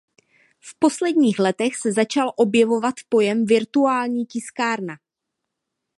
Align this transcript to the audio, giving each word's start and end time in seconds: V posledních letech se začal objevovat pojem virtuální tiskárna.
V 0.59 0.75
posledních 0.79 1.39
letech 1.39 1.75
se 1.77 1.91
začal 1.91 2.31
objevovat 2.37 2.95
pojem 3.09 3.45
virtuální 3.45 4.25
tiskárna. 4.25 4.97